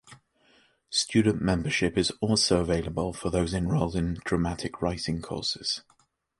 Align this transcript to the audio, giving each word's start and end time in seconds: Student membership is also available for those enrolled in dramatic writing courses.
Student 0.89 1.43
membership 1.43 1.95
is 1.95 2.09
also 2.21 2.59
available 2.61 3.13
for 3.13 3.29
those 3.29 3.53
enrolled 3.53 3.95
in 3.95 4.17
dramatic 4.25 4.81
writing 4.81 5.21
courses. 5.21 5.83